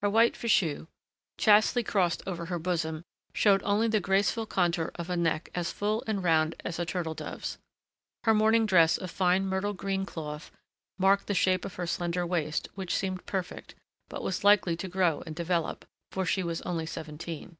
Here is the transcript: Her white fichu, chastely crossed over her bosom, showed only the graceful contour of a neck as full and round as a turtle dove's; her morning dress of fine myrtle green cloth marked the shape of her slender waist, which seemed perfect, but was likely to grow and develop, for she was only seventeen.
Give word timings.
Her 0.00 0.08
white 0.08 0.36
fichu, 0.36 0.86
chastely 1.36 1.82
crossed 1.82 2.22
over 2.26 2.46
her 2.46 2.58
bosom, 2.58 3.04
showed 3.34 3.62
only 3.62 3.88
the 3.88 4.00
graceful 4.00 4.46
contour 4.46 4.90
of 4.94 5.10
a 5.10 5.18
neck 5.18 5.50
as 5.54 5.70
full 5.70 6.02
and 6.06 6.24
round 6.24 6.54
as 6.64 6.78
a 6.78 6.86
turtle 6.86 7.12
dove's; 7.12 7.58
her 8.24 8.32
morning 8.32 8.64
dress 8.64 8.96
of 8.96 9.10
fine 9.10 9.44
myrtle 9.44 9.74
green 9.74 10.06
cloth 10.06 10.50
marked 10.98 11.26
the 11.26 11.34
shape 11.34 11.66
of 11.66 11.74
her 11.74 11.86
slender 11.86 12.24
waist, 12.24 12.70
which 12.74 12.96
seemed 12.96 13.26
perfect, 13.26 13.74
but 14.08 14.22
was 14.22 14.42
likely 14.42 14.78
to 14.78 14.88
grow 14.88 15.22
and 15.26 15.36
develop, 15.36 15.84
for 16.10 16.24
she 16.24 16.42
was 16.42 16.62
only 16.62 16.86
seventeen. 16.86 17.58